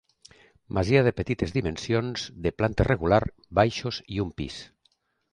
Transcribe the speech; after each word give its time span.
Masia 0.75 1.01
de 1.07 1.11
petites 1.17 1.51
dimensions, 1.57 2.23
de 2.45 2.51
planta 2.61 2.87
rectangular, 2.87 3.19
baixos 3.59 4.01
i 4.17 4.21
un 4.25 4.33
pis. 4.41 4.57